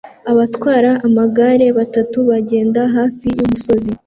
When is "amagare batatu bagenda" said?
1.07-2.81